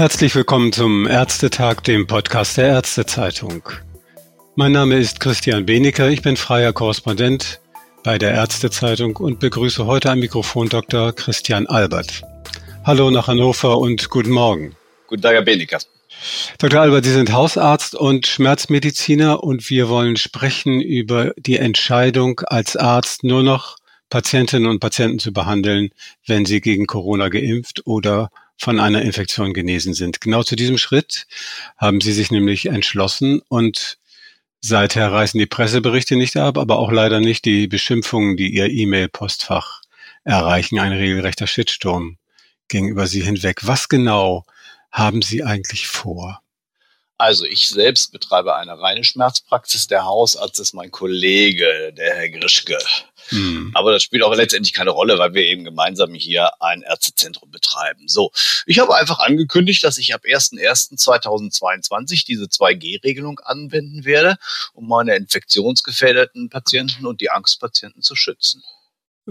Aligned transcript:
Herzlich 0.00 0.34
willkommen 0.34 0.72
zum 0.72 1.06
Ärztetag, 1.06 1.82
dem 1.82 2.06
Podcast 2.06 2.56
der 2.56 2.68
Ärztezeitung. 2.68 3.68
Mein 4.56 4.72
Name 4.72 4.96
ist 4.96 5.20
Christian 5.20 5.66
Benecker, 5.66 6.08
ich 6.08 6.22
bin 6.22 6.38
freier 6.38 6.72
Korrespondent 6.72 7.60
bei 8.02 8.16
der 8.16 8.32
Ärztezeitung 8.32 9.16
und 9.16 9.40
begrüße 9.40 9.84
heute 9.84 10.10
am 10.10 10.20
Mikrofon 10.20 10.70
Dr. 10.70 11.12
Christian 11.12 11.66
Albert. 11.66 12.22
Hallo 12.82 13.10
nach 13.10 13.28
Hannover 13.28 13.76
und 13.76 14.08
guten 14.08 14.30
Morgen. 14.30 14.74
Guten 15.06 15.20
Tag, 15.20 15.34
Herr 15.34 15.42
Benecker. 15.42 15.80
Dr. 16.56 16.80
Albert, 16.80 17.04
Sie 17.04 17.12
sind 17.12 17.34
Hausarzt 17.34 17.94
und 17.94 18.26
Schmerzmediziner 18.26 19.44
und 19.44 19.68
wir 19.68 19.90
wollen 19.90 20.16
sprechen 20.16 20.80
über 20.80 21.34
die 21.36 21.58
Entscheidung 21.58 22.40
als 22.46 22.74
Arzt 22.74 23.22
nur 23.22 23.42
noch 23.42 23.76
Patientinnen 24.08 24.66
und 24.66 24.80
Patienten 24.80 25.18
zu 25.18 25.34
behandeln, 25.34 25.90
wenn 26.26 26.46
sie 26.46 26.62
gegen 26.62 26.86
Corona 26.86 27.28
geimpft 27.28 27.82
oder 27.84 28.30
von 28.60 28.78
einer 28.78 29.00
Infektion 29.02 29.54
genesen 29.54 29.94
sind. 29.94 30.20
Genau 30.20 30.42
zu 30.42 30.54
diesem 30.54 30.76
Schritt 30.76 31.26
haben 31.78 32.02
Sie 32.02 32.12
sich 32.12 32.30
nämlich 32.30 32.66
entschlossen 32.66 33.40
und 33.48 33.98
seither 34.60 35.10
reißen 35.10 35.40
die 35.40 35.46
Presseberichte 35.46 36.14
nicht 36.14 36.36
ab, 36.36 36.58
aber 36.58 36.78
auch 36.78 36.92
leider 36.92 37.20
nicht 37.20 37.46
die 37.46 37.66
Beschimpfungen, 37.66 38.36
die 38.36 38.54
Ihr 38.54 38.68
E-Mail-Postfach 38.68 39.80
erreichen. 40.24 40.78
Ein 40.78 40.92
regelrechter 40.92 41.46
Shitsturm 41.46 42.18
gegenüber 42.68 43.06
Sie 43.06 43.22
hinweg. 43.22 43.60
Was 43.62 43.88
genau 43.88 44.44
haben 44.92 45.22
Sie 45.22 45.42
eigentlich 45.42 45.88
vor? 45.88 46.42
Also 47.20 47.44
ich 47.44 47.68
selbst 47.68 48.12
betreibe 48.12 48.56
eine 48.56 48.80
reine 48.80 49.04
Schmerzpraxis. 49.04 49.86
Der 49.86 50.06
Hausarzt 50.06 50.58
ist 50.58 50.72
mein 50.72 50.90
Kollege, 50.90 51.92
der 51.92 52.14
Herr 52.14 52.30
Grischke. 52.30 52.78
Hm. 53.28 53.72
Aber 53.74 53.92
das 53.92 54.02
spielt 54.02 54.22
auch 54.22 54.34
letztendlich 54.34 54.72
keine 54.72 54.88
Rolle, 54.88 55.18
weil 55.18 55.34
wir 55.34 55.42
eben 55.42 55.64
gemeinsam 55.64 56.14
hier 56.14 56.50
ein 56.62 56.80
Ärztezentrum 56.80 57.50
betreiben. 57.50 58.08
So, 58.08 58.32
ich 58.64 58.78
habe 58.78 58.96
einfach 58.96 59.18
angekündigt, 59.18 59.84
dass 59.84 59.98
ich 59.98 60.14
ab 60.14 60.22
01.01.2022 60.24 62.24
diese 62.24 62.44
2G-Regelung 62.44 63.38
anwenden 63.40 64.06
werde, 64.06 64.38
um 64.72 64.88
meine 64.88 65.14
infektionsgefährdeten 65.14 66.48
Patienten 66.48 67.04
und 67.04 67.20
die 67.20 67.28
Angstpatienten 67.28 68.00
zu 68.00 68.16
schützen. 68.16 68.62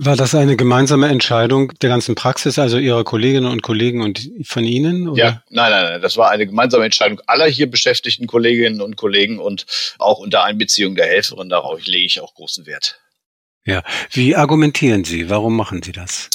War 0.01 0.15
das 0.15 0.33
eine 0.33 0.55
gemeinsame 0.55 1.09
Entscheidung 1.09 1.73
der 1.79 1.89
ganzen 1.89 2.15
Praxis, 2.15 2.57
also 2.57 2.77
Ihrer 2.77 3.03
Kolleginnen 3.03 3.51
und 3.51 3.63
Kollegen 3.63 4.01
und 4.01 4.31
von 4.43 4.63
Ihnen? 4.63 5.09
Oder? 5.09 5.21
Ja, 5.21 5.43
nein, 5.49 5.71
nein, 5.71 5.83
nein. 5.83 6.01
Das 6.01 6.15
war 6.15 6.31
eine 6.31 6.47
gemeinsame 6.47 6.85
Entscheidung 6.85 7.19
aller 7.27 7.47
hier 7.47 7.69
beschäftigten 7.69 8.25
Kolleginnen 8.25 8.79
und 8.79 8.95
Kollegen 8.95 9.39
und 9.39 9.65
auch 9.97 10.19
unter 10.19 10.45
Einbeziehung 10.45 10.95
der 10.95 11.05
Helferin. 11.05 11.49
Darauf 11.49 11.85
lege 11.85 12.05
ich 12.05 12.21
auch 12.21 12.33
großen 12.33 12.65
Wert. 12.65 13.01
Ja. 13.65 13.83
Wie 14.11 14.37
argumentieren 14.37 15.03
Sie? 15.03 15.29
Warum 15.29 15.57
machen 15.57 15.83
Sie 15.83 15.91
das? 15.91 16.29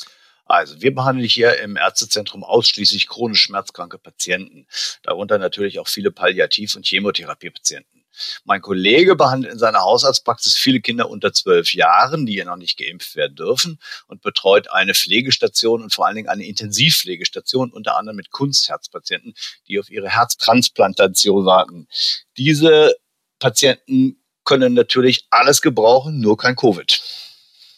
Also, 0.45 0.83
wir 0.83 0.95
behandeln 0.95 1.27
hier 1.27 1.59
im 1.61 1.79
Ärztezentrum 1.79 2.45
ausschließlich 2.45 3.09
chronisch 3.09 3.41
schmerzkranke 3.41 3.97
Patienten, 3.97 4.67
darunter 5.03 5.39
natürlich 5.39 5.79
auch 5.79 5.89
viele 5.89 6.11
Palliativ- 6.11 6.77
und 6.77 6.85
Chemotherapiepatienten. 6.87 8.04
Mein 8.45 8.61
Kollege 8.61 9.17
behandelt 9.17 9.53
in 9.53 9.59
seiner 9.59 9.81
Hausarztpraxis 9.81 10.57
viele 10.57 10.81
Kinder 10.81 11.09
unter 11.11 11.33
zwölf 11.33 11.75
Jahren, 11.75 12.27
die 12.27 12.35
ja 12.35 12.45
noch 12.45 12.57
nicht 12.57 12.79
geimpft 12.79 13.17
werden 13.17 13.37
dürfen 13.37 13.79
und 14.07 14.23
betreut 14.23 14.71
eine 14.71 14.95
Pflegestation 14.95 15.83
und 15.83 15.93
vor 15.93 16.07
allen 16.07 16.17
Dingen 16.17 16.29
eine 16.29 16.45
Intensivpflegestation, 16.45 17.71
unter 17.71 17.97
anderem 17.97 18.17
mit 18.17 18.31
Kunstherzpatienten, 18.31 19.35
die 19.69 19.79
auf 19.79 19.91
ihre 19.91 20.09
Herztransplantation 20.09 21.45
warten. 21.45 21.89
Diese 22.37 22.95
Patienten 23.39 24.17
können 24.45 24.75
natürlich 24.75 25.27
alles 25.31 25.63
gebrauchen, 25.63 26.21
nur 26.21 26.37
kein 26.37 26.57
Covid. 26.57 27.03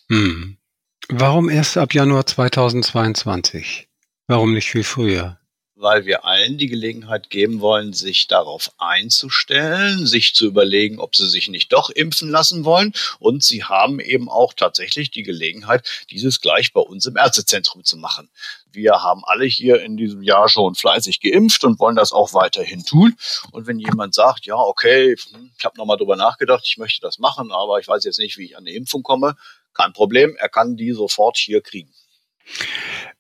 Hm. 0.09 0.59
Warum 1.09 1.49
erst 1.49 1.77
ab 1.77 1.95
Januar 1.95 2.27
2022? 2.27 3.89
Warum 4.27 4.55
nicht 4.55 4.71
viel 4.71 4.83
früher? 4.83 5.39
Weil 5.77 6.07
wir 6.07 6.25
allen 6.25 6.57
die 6.57 6.69
Gelegenheit 6.69 7.29
geben 7.29 7.61
wollen, 7.61 7.93
sich 7.93 8.27
darauf 8.27 8.73
einzustellen, 8.79 10.07
sich 10.07 10.35
zu 10.35 10.47
überlegen, 10.47 10.99
ob 10.99 11.15
sie 11.15 11.29
sich 11.29 11.49
nicht 11.49 11.71
doch 11.73 11.91
impfen 11.91 12.31
lassen 12.31 12.65
wollen. 12.65 12.93
Und 13.19 13.45
sie 13.45 13.65
haben 13.65 14.01
eben 14.01 14.31
auch 14.31 14.55
tatsächlich 14.55 15.11
die 15.11 15.23
Gelegenheit, 15.23 15.87
dieses 16.11 16.41
gleich 16.41 16.73
bei 16.73 16.81
uns 16.81 17.05
im 17.05 17.17
Ärztezentrum 17.17 17.85
zu 17.85 17.99
machen. 17.99 18.31
Wir 18.73 19.03
haben 19.03 19.23
alle 19.25 19.45
hier 19.45 19.83
in 19.83 19.99
diesem 19.99 20.23
Jahr 20.23 20.49
schon 20.49 20.75
fleißig 20.75 21.21
geimpft 21.21 21.63
und 21.65 21.79
wollen 21.79 21.97
das 21.97 22.13
auch 22.13 22.33
weiterhin 22.33 22.85
tun. 22.85 23.17
Und 23.53 23.67
wenn 23.67 23.79
jemand 23.79 24.15
sagt, 24.15 24.47
ja, 24.47 24.57
okay, 24.57 25.15
ich 25.15 25.65
habe 25.65 25.77
nochmal 25.77 25.99
drüber 25.99 26.17
nachgedacht, 26.17 26.65
ich 26.67 26.79
möchte 26.79 27.01
das 27.03 27.19
machen, 27.19 27.53
aber 27.53 27.79
ich 27.81 27.89
weiß 27.89 28.05
jetzt 28.05 28.19
nicht, 28.19 28.39
wie 28.39 28.47
ich 28.47 28.57
an 28.57 28.65
eine 28.67 28.75
Impfung 28.75 29.03
komme, 29.03 29.37
kein 29.75 29.93
Problem, 29.93 30.37
er 30.37 30.49
kann 30.49 30.77
die 30.77 30.93
sofort 30.93 31.37
hier 31.37 31.61
kriegen. 31.61 31.93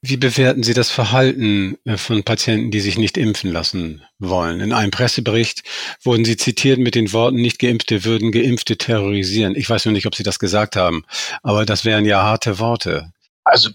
Wie 0.03 0.17
bewerten 0.17 0.63
Sie 0.63 0.75
das 0.75 0.91
Verhalten 0.91 1.79
äh, 1.85 1.97
von 1.97 2.23
Patienten, 2.23 2.71
die 2.71 2.81
sich 2.81 2.99
nicht 2.99 3.17
impfen 3.17 3.51
lassen 3.51 4.03
wollen? 4.19 4.61
In 4.61 4.73
einem 4.73 4.91
Pressebericht 4.91 5.63
wurden 6.03 6.25
Sie 6.25 6.37
zitiert 6.37 6.79
mit 6.79 6.95
den 6.95 7.13
Worten, 7.13 7.37
nicht 7.37 7.59
Geimpfte 7.59 8.05
würden 8.05 8.31
Geimpfte 8.31 8.77
terrorisieren. 8.77 9.57
Ich 9.57 9.69
weiß 9.69 9.85
nur 9.85 9.93
nicht, 9.93 10.07
ob 10.07 10.15
Sie 10.15 10.23
das 10.23 10.39
gesagt 10.39 10.77
haben, 10.77 11.05
aber 11.43 11.67
das 11.67 11.85
wären 11.85 12.05
ja 12.05 12.23
harte 12.23 12.59
Worte. 12.59 13.13
Also 13.45 13.71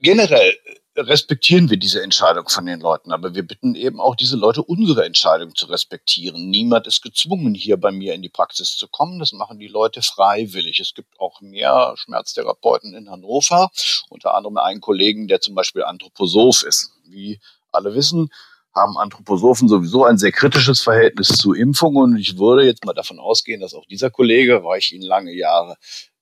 generell 0.00 0.56
respektieren 0.96 1.70
wir 1.70 1.76
diese 1.76 2.02
Entscheidung 2.02 2.48
von 2.48 2.66
den 2.66 2.80
Leuten, 2.80 3.12
aber 3.12 3.34
wir 3.34 3.42
bitten 3.42 3.74
eben 3.74 4.00
auch 4.00 4.14
diese 4.14 4.36
Leute, 4.36 4.62
unsere 4.62 5.04
Entscheidung 5.04 5.54
zu 5.54 5.66
respektieren. 5.66 6.50
Niemand 6.50 6.86
ist 6.86 7.02
gezwungen, 7.02 7.54
hier 7.54 7.76
bei 7.76 7.90
mir 7.90 8.14
in 8.14 8.22
die 8.22 8.28
Praxis 8.28 8.76
zu 8.76 8.88
kommen. 8.88 9.18
Das 9.18 9.32
machen 9.32 9.58
die 9.58 9.68
Leute 9.68 10.02
freiwillig. 10.02 10.78
Es 10.80 10.94
gibt 10.94 11.18
auch 11.18 11.40
mehr 11.40 11.94
Schmerztherapeuten 11.96 12.94
in 12.94 13.10
Hannover, 13.10 13.70
unter 14.08 14.34
anderem 14.34 14.58
einen 14.58 14.80
Kollegen, 14.80 15.26
der 15.26 15.40
zum 15.40 15.54
Beispiel 15.54 15.82
Anthroposoph 15.82 16.62
ist. 16.62 16.92
Wie 17.06 17.40
alle 17.72 17.94
wissen, 17.94 18.30
haben 18.74 18.96
Anthroposophen 18.96 19.68
sowieso 19.68 20.04
ein 20.04 20.18
sehr 20.18 20.32
kritisches 20.32 20.80
Verhältnis 20.80 21.28
zu 21.28 21.54
Impfungen 21.54 22.14
und 22.14 22.18
ich 22.18 22.38
würde 22.38 22.64
jetzt 22.64 22.84
mal 22.84 22.92
davon 22.92 23.20
ausgehen, 23.20 23.60
dass 23.60 23.74
auch 23.74 23.86
dieser 23.86 24.10
Kollege, 24.10 24.64
weil 24.64 24.78
ich 24.78 24.92
ihn 24.92 25.02
lange 25.02 25.32
Jahre 25.32 25.76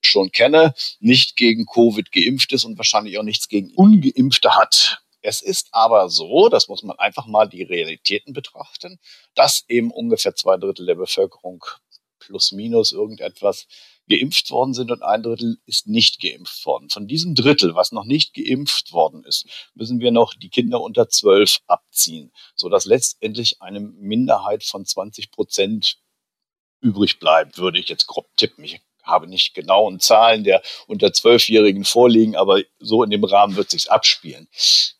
schon 0.06 0.30
kenne, 0.32 0.74
nicht 1.00 1.36
gegen 1.36 1.66
Covid 1.66 2.12
geimpft 2.12 2.52
ist 2.52 2.64
und 2.64 2.78
wahrscheinlich 2.78 3.18
auch 3.18 3.22
nichts 3.22 3.48
gegen 3.48 3.72
Ungeimpfte 3.74 4.56
hat. 4.56 5.02
Es 5.22 5.40
ist 5.40 5.68
aber 5.70 6.08
so, 6.08 6.48
das 6.48 6.68
muss 6.68 6.82
man 6.82 6.98
einfach 6.98 7.26
mal 7.26 7.48
die 7.48 7.62
Realitäten 7.62 8.32
betrachten, 8.32 8.98
dass 9.34 9.64
eben 9.68 9.92
ungefähr 9.92 10.34
zwei 10.34 10.56
Drittel 10.56 10.84
der 10.84 10.96
Bevölkerung 10.96 11.64
plus 12.18 12.52
minus 12.52 12.92
irgendetwas 12.92 13.66
geimpft 14.08 14.50
worden 14.50 14.74
sind 14.74 14.90
und 14.90 15.02
ein 15.02 15.22
Drittel 15.22 15.58
ist 15.66 15.86
nicht 15.86 16.20
geimpft 16.20 16.66
worden. 16.66 16.90
Von 16.90 17.06
diesem 17.06 17.34
Drittel, 17.34 17.74
was 17.74 17.92
noch 17.92 18.04
nicht 18.04 18.34
geimpft 18.34 18.92
worden 18.92 19.24
ist, 19.24 19.46
müssen 19.74 20.00
wir 20.00 20.10
noch 20.10 20.34
die 20.34 20.50
Kinder 20.50 20.80
unter 20.80 21.08
zwölf 21.08 21.58
abziehen, 21.66 22.32
sodass 22.54 22.84
letztendlich 22.84 23.62
eine 23.62 23.80
Minderheit 23.80 24.64
von 24.64 24.84
20 24.84 25.30
Prozent 25.30 25.98
übrig 26.80 27.20
bleibt, 27.20 27.58
würde 27.58 27.78
ich 27.78 27.88
jetzt 27.88 28.06
grob 28.06 28.28
tippen. 28.36 28.64
Ich 28.64 28.80
habe 29.02 29.26
nicht 29.28 29.54
genauen 29.54 30.00
Zahlen 30.00 30.44
der 30.44 30.62
unter 30.86 31.12
Zwölfjährigen 31.12 31.84
vorliegen, 31.84 32.36
aber 32.36 32.62
so 32.78 33.02
in 33.02 33.10
dem 33.10 33.24
Rahmen 33.24 33.56
wird 33.56 33.70
sich's 33.70 33.88
abspielen. 33.88 34.48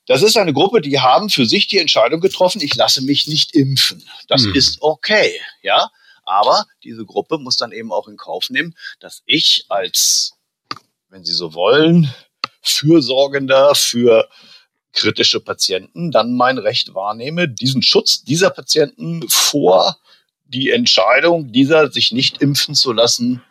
Das 0.07 0.23
ist 0.23 0.37
eine 0.37 0.53
Gruppe, 0.53 0.81
die 0.81 1.01
haben 1.01 1.31
für 1.31 1.47
sich 1.47 1.69
die 1.69 1.79
Entscheidung 1.79 2.21
getroffen, 2.21 2.61
ich 2.61 2.75
lasse 2.75 3.03
mich 3.03 3.27
nicht 3.27 3.55
impfen. 3.55 4.05
Das 4.29 4.45
hm. 4.45 4.55
ist 4.55 4.83
okay, 4.83 5.41
ja. 5.63 5.91
Aber 6.25 6.67
diese 6.85 7.05
Gruppe 7.05 7.39
muss 7.39 7.57
dann 7.57 7.73
eben 7.73 7.93
auch 7.93 8.09
in 8.09 8.17
Kauf 8.17 8.49
nehmen, 8.51 8.77
dass 9.01 9.23
ich 9.27 9.67
als, 9.69 10.35
wenn 11.09 11.25
Sie 11.25 11.33
so 11.33 11.55
wollen, 11.55 12.13
Fürsorgender 12.61 13.75
für 13.75 14.29
kritische 14.93 15.41
Patienten 15.41 16.11
dann 16.11 16.35
mein 16.37 16.59
Recht 16.59 16.95
wahrnehme, 16.95 17.49
diesen 17.49 17.83
Schutz 17.83 18.23
dieser 18.23 18.51
Patienten 18.51 19.29
vor 19.29 19.97
die 20.45 20.71
Entscheidung 20.71 21.51
dieser 21.51 21.91
sich 21.91 22.13
nicht 22.13 22.43
impfen 22.43 22.75
zu 22.75 22.93
lassen 22.93 23.43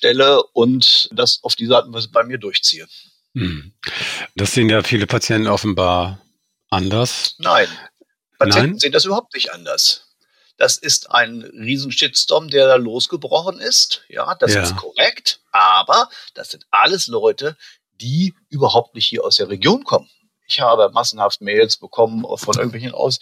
stelle 0.00 0.42
und 0.54 1.10
das 1.12 1.40
auf 1.42 1.56
diese 1.56 1.76
Art 1.76 1.86
und 1.86 1.92
Weise 1.92 2.08
bei 2.08 2.24
mir 2.24 2.38
durchziehe. 2.38 2.86
Hm. 3.34 3.72
Das 4.34 4.54
sehen 4.54 4.70
ja 4.70 4.82
viele 4.82 5.06
Patienten 5.06 5.46
offenbar 5.46 6.18
anders. 6.70 7.34
Nein, 7.38 7.68
Patienten 8.38 8.70
Nein? 8.70 8.78
sehen 8.78 8.92
das 8.92 9.04
überhaupt 9.04 9.34
nicht 9.34 9.52
anders. 9.52 10.06
Das 10.56 10.78
ist 10.78 11.10
ein 11.10 11.42
riesen 11.42 11.92
Shitstorm, 11.92 12.48
der 12.48 12.66
da 12.66 12.76
losgebrochen 12.76 13.60
ist. 13.60 14.02
Ja, 14.08 14.34
das 14.34 14.54
ja. 14.54 14.62
ist 14.62 14.76
korrekt. 14.76 15.40
Aber 15.52 16.08
das 16.34 16.50
sind 16.50 16.66
alles 16.70 17.06
Leute, 17.06 17.56
die 18.00 18.34
überhaupt 18.48 18.94
nicht 18.94 19.06
hier 19.06 19.24
aus 19.24 19.36
der 19.36 19.50
Region 19.50 19.84
kommen. 19.84 20.08
Ich 20.46 20.60
habe 20.60 20.90
massenhaft 20.90 21.42
Mails 21.42 21.76
bekommen 21.76 22.24
von 22.36 22.56
irgendwelchen 22.56 22.92
aus 22.92 23.20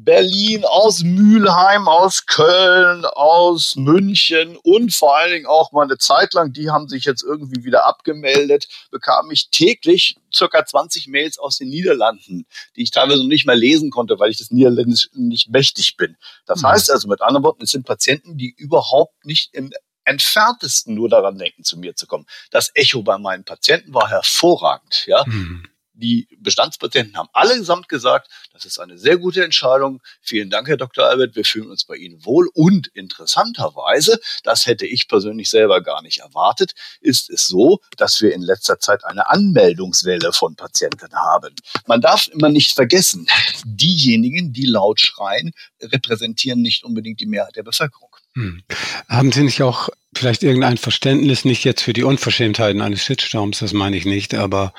Berlin, 0.00 0.64
aus 0.64 1.02
Mülheim, 1.02 1.88
aus 1.88 2.24
Köln, 2.26 3.04
aus 3.04 3.74
München 3.74 4.56
und 4.62 4.94
vor 4.94 5.16
allen 5.16 5.32
Dingen 5.32 5.46
auch 5.46 5.72
mal 5.72 5.82
eine 5.82 5.98
Zeit 5.98 6.34
lang, 6.34 6.52
die 6.52 6.70
haben 6.70 6.88
sich 6.88 7.04
jetzt 7.04 7.24
irgendwie 7.24 7.64
wieder 7.64 7.84
abgemeldet, 7.84 8.68
bekam 8.92 9.28
ich 9.32 9.50
täglich 9.50 10.16
circa 10.32 10.64
20 10.64 11.08
Mails 11.08 11.38
aus 11.40 11.58
den 11.58 11.68
Niederlanden, 11.68 12.46
die 12.76 12.82
ich 12.82 12.92
teilweise 12.92 13.22
noch 13.22 13.28
nicht 13.28 13.44
mal 13.44 13.58
lesen 13.58 13.90
konnte, 13.90 14.20
weil 14.20 14.30
ich 14.30 14.38
das 14.38 14.52
Niederländisch 14.52 15.08
nicht 15.14 15.50
mächtig 15.50 15.96
bin. 15.96 16.16
Das 16.46 16.62
mhm. 16.62 16.68
heißt 16.68 16.92
also 16.92 17.08
mit 17.08 17.20
anderen 17.20 17.42
Worten, 17.42 17.64
es 17.64 17.72
sind 17.72 17.84
Patienten, 17.84 18.38
die 18.38 18.54
überhaupt 18.56 19.24
nicht 19.24 19.52
im 19.52 19.72
entferntesten 20.04 20.94
nur 20.94 21.08
daran 21.08 21.38
denken, 21.38 21.64
zu 21.64 21.76
mir 21.76 21.96
zu 21.96 22.06
kommen. 22.06 22.26
Das 22.52 22.70
Echo 22.74 23.02
bei 23.02 23.18
meinen 23.18 23.44
Patienten 23.44 23.92
war 23.92 24.08
hervorragend, 24.08 25.06
ja. 25.06 25.24
Mhm 25.26 25.64
Die 26.00 26.28
Bestandspatienten 26.38 27.16
haben 27.16 27.28
allesamt 27.32 27.88
gesagt, 27.88 28.30
das 28.52 28.64
ist 28.64 28.78
eine 28.78 28.98
sehr 28.98 29.16
gute 29.16 29.42
Entscheidung. 29.42 30.00
Vielen 30.20 30.48
Dank, 30.48 30.68
Herr 30.68 30.76
Dr. 30.76 31.06
Albert. 31.06 31.34
Wir 31.34 31.44
fühlen 31.44 31.68
uns 31.70 31.84
bei 31.84 31.96
Ihnen 31.96 32.24
wohl. 32.24 32.48
Und 32.54 32.86
interessanterweise, 32.94 34.20
das 34.44 34.66
hätte 34.66 34.86
ich 34.86 35.08
persönlich 35.08 35.50
selber 35.50 35.82
gar 35.82 36.02
nicht 36.02 36.20
erwartet, 36.20 36.74
ist 37.00 37.30
es 37.30 37.48
so, 37.48 37.80
dass 37.96 38.20
wir 38.20 38.32
in 38.32 38.42
letzter 38.42 38.78
Zeit 38.78 39.04
eine 39.04 39.28
Anmeldungswelle 39.28 40.32
von 40.32 40.54
Patienten 40.54 41.12
haben. 41.14 41.52
Man 41.88 42.00
darf 42.00 42.28
immer 42.28 42.48
nicht 42.48 42.76
vergessen, 42.76 43.26
diejenigen, 43.64 44.52
die 44.52 44.66
laut 44.66 45.00
schreien, 45.00 45.52
repräsentieren 45.82 46.62
nicht 46.62 46.84
unbedingt 46.84 47.18
die 47.18 47.26
Mehrheit 47.26 47.56
der 47.56 47.64
Bevölkerung. 47.64 48.07
Hm. 48.38 48.62
Haben 49.08 49.32
Sie 49.32 49.42
nicht 49.42 49.62
auch 49.62 49.88
vielleicht 50.14 50.44
irgendein 50.44 50.76
Verständnis, 50.76 51.44
nicht 51.44 51.64
jetzt 51.64 51.82
für 51.82 51.92
die 51.92 52.04
Unverschämtheiten 52.04 52.80
eines 52.80 53.02
Shitstorms, 53.02 53.58
das 53.58 53.72
meine 53.72 53.96
ich 53.96 54.04
nicht, 54.04 54.32
aber 54.32 54.74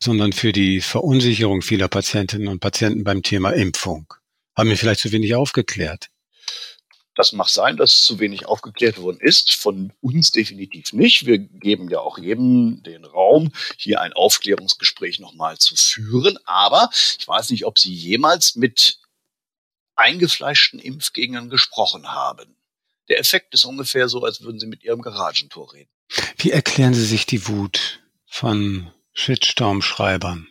sondern 0.00 0.32
für 0.32 0.52
die 0.52 0.80
Verunsicherung 0.80 1.62
vieler 1.62 1.86
Patientinnen 1.86 2.48
und 2.48 2.58
Patienten 2.58 3.04
beim 3.04 3.22
Thema 3.22 3.50
Impfung? 3.50 4.12
Haben 4.56 4.68
wir 4.68 4.76
vielleicht 4.76 4.98
zu 4.98 5.12
wenig 5.12 5.36
aufgeklärt? 5.36 6.08
Das 7.14 7.30
mag 7.30 7.48
sein, 7.48 7.76
dass 7.76 8.02
zu 8.02 8.18
wenig 8.18 8.46
aufgeklärt 8.46 9.00
worden 9.00 9.20
ist. 9.20 9.54
Von 9.54 9.92
uns 10.00 10.32
definitiv 10.32 10.92
nicht. 10.92 11.24
Wir 11.24 11.38
geben 11.38 11.88
ja 11.88 12.00
auch 12.00 12.18
jedem 12.18 12.82
den 12.82 13.04
Raum, 13.04 13.52
hier 13.76 14.00
ein 14.00 14.12
Aufklärungsgespräch 14.12 15.20
nochmal 15.20 15.56
zu 15.58 15.76
führen. 15.76 16.36
Aber 16.46 16.90
ich 17.20 17.28
weiß 17.28 17.50
nicht, 17.50 17.64
ob 17.64 17.78
Sie 17.78 17.94
jemals 17.94 18.56
mit 18.56 18.98
eingefleischten 19.94 20.80
Impfgegnern 20.80 21.48
gesprochen 21.48 22.08
haben. 22.08 22.56
Der 23.08 23.18
Effekt 23.18 23.52
ist 23.54 23.64
ungefähr 23.64 24.08
so, 24.08 24.24
als 24.24 24.40
würden 24.42 24.58
Sie 24.58 24.66
mit 24.66 24.82
Ihrem 24.82 25.02
Garagentor 25.02 25.72
reden. 25.72 25.90
Wie 26.38 26.50
erklären 26.50 26.94
Sie 26.94 27.04
sich 27.04 27.26
die 27.26 27.46
Wut 27.48 28.00
von 28.26 28.90
Shitstorm-Schreibern? 29.12 30.48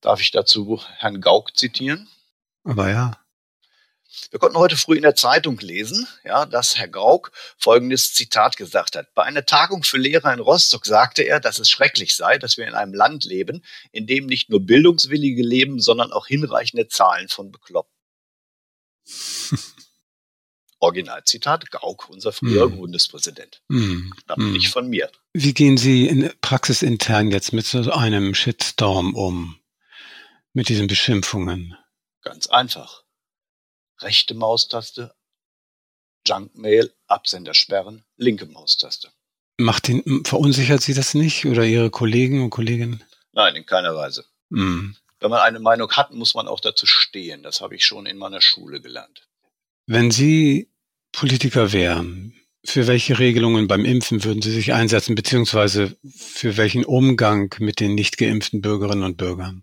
Darf 0.00 0.20
ich 0.20 0.30
dazu 0.30 0.82
Herrn 0.98 1.20
Gauck 1.20 1.56
zitieren? 1.56 2.08
Aber 2.64 2.90
ja. 2.90 3.20
Wir 4.30 4.38
konnten 4.38 4.56
heute 4.56 4.76
früh 4.76 4.96
in 4.96 5.02
der 5.02 5.14
Zeitung 5.14 5.58
lesen, 5.58 6.06
ja, 6.24 6.46
dass 6.46 6.78
Herr 6.78 6.88
Gauck 6.88 7.32
folgendes 7.58 8.14
Zitat 8.14 8.56
gesagt 8.56 8.96
hat. 8.96 9.12
Bei 9.14 9.24
einer 9.24 9.44
Tagung 9.44 9.82
für 9.82 9.98
Lehrer 9.98 10.32
in 10.32 10.40
Rostock 10.40 10.86
sagte 10.86 11.22
er, 11.22 11.38
dass 11.38 11.58
es 11.58 11.68
schrecklich 11.68 12.16
sei, 12.16 12.38
dass 12.38 12.56
wir 12.56 12.66
in 12.66 12.74
einem 12.74 12.94
Land 12.94 13.24
leben, 13.24 13.64
in 13.92 14.06
dem 14.06 14.26
nicht 14.26 14.48
nur 14.48 14.60
Bildungswillige 14.60 15.42
leben, 15.42 15.80
sondern 15.80 16.12
auch 16.12 16.26
hinreichende 16.26 16.88
Zahlen 16.88 17.28
von 17.28 17.50
Bekloppten. 17.50 17.94
Originalzitat 20.78 21.70
Gauck, 21.70 22.08
unser 22.10 22.32
früherer 22.32 22.68
mm. 22.68 22.76
Bundespräsident. 22.76 23.62
Mm. 23.68 24.10
mm. 24.36 24.52
Nicht 24.52 24.68
von 24.68 24.88
mir. 24.88 25.10
Wie 25.32 25.54
gehen 25.54 25.76
Sie 25.76 26.06
in 26.06 26.30
praxisintern 26.40 27.30
jetzt 27.30 27.52
mit 27.52 27.66
so 27.66 27.90
einem 27.90 28.34
Shitstorm 28.34 29.14
um? 29.14 29.58
Mit 30.52 30.68
diesen 30.68 30.86
Beschimpfungen? 30.86 31.76
Ganz 32.22 32.46
einfach. 32.46 33.04
Rechte 34.00 34.34
Maustaste, 34.34 35.14
Junkmail, 36.26 36.92
Absender 37.06 37.54
sperren, 37.54 38.04
linke 38.16 38.46
Maustaste. 38.46 39.10
Macht 39.58 39.88
den, 39.88 40.24
verunsichert 40.24 40.82
Sie 40.82 40.92
das 40.92 41.14
nicht 41.14 41.46
oder 41.46 41.64
Ihre 41.64 41.90
Kollegen 41.90 42.42
und 42.42 42.50
Kolleginnen? 42.50 43.02
Nein, 43.32 43.56
in 43.56 43.64
keiner 43.64 43.94
Weise. 43.94 44.24
Mm. 44.50 44.90
Wenn 45.18 45.30
man 45.30 45.40
eine 45.40 45.60
Meinung 45.60 45.90
hat, 45.92 46.12
muss 46.12 46.34
man 46.34 46.46
auch 46.46 46.60
dazu 46.60 46.86
stehen. 46.86 47.42
Das 47.42 47.62
habe 47.62 47.74
ich 47.74 47.86
schon 47.86 48.04
in 48.04 48.18
meiner 48.18 48.42
Schule 48.42 48.80
gelernt. 48.80 49.26
Wenn 49.86 50.10
Sie 50.10 50.68
Politiker 51.12 51.72
wären, 51.72 52.34
für 52.64 52.88
welche 52.88 53.20
Regelungen 53.20 53.68
beim 53.68 53.84
Impfen 53.84 54.24
würden 54.24 54.42
Sie 54.42 54.50
sich 54.50 54.72
einsetzen, 54.72 55.14
beziehungsweise 55.14 55.96
für 56.04 56.56
welchen 56.56 56.84
Umgang 56.84 57.54
mit 57.60 57.78
den 57.78 57.94
nicht 57.94 58.18
geimpften 58.18 58.60
Bürgerinnen 58.60 59.04
und 59.04 59.16
Bürgern? 59.16 59.62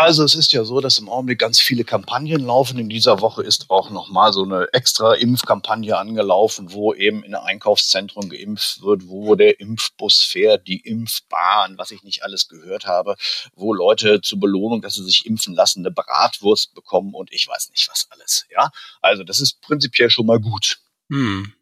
Also 0.00 0.24
es 0.24 0.34
ist 0.34 0.54
ja 0.54 0.64
so, 0.64 0.80
dass 0.80 0.98
im 0.98 1.10
Augenblick 1.10 1.38
ganz 1.38 1.60
viele 1.60 1.84
Kampagnen 1.84 2.46
laufen. 2.46 2.78
In 2.78 2.88
dieser 2.88 3.20
Woche 3.20 3.42
ist 3.42 3.68
auch 3.68 3.90
nochmal 3.90 4.32
so 4.32 4.44
eine 4.44 4.66
extra 4.72 5.12
Impfkampagne 5.12 5.98
angelaufen, 5.98 6.72
wo 6.72 6.94
eben 6.94 7.22
in 7.22 7.34
Einkaufszentren 7.34 8.30
geimpft 8.30 8.80
wird, 8.80 9.08
wo 9.08 9.34
der 9.34 9.60
Impfbus 9.60 10.22
fährt, 10.22 10.66
die 10.68 10.80
Impfbahn, 10.80 11.76
was 11.76 11.90
ich 11.90 12.02
nicht 12.02 12.24
alles 12.24 12.48
gehört 12.48 12.86
habe, 12.86 13.16
wo 13.54 13.74
Leute 13.74 14.22
zur 14.22 14.40
Belohnung, 14.40 14.80
dass 14.80 14.94
sie 14.94 15.04
sich 15.04 15.26
impfen 15.26 15.54
lassen, 15.54 15.80
eine 15.80 15.94
Bratwurst 15.94 16.72
bekommen 16.72 17.12
und 17.12 17.30
ich 17.30 17.46
weiß 17.46 17.68
nicht 17.68 17.86
was 17.90 18.06
alles. 18.08 18.46
Ja, 18.50 18.70
also 19.02 19.22
das 19.22 19.38
ist 19.38 19.60
prinzipiell 19.60 20.08
schon 20.08 20.24
mal 20.24 20.40
gut. 20.40 20.78
Hm. 21.10 21.52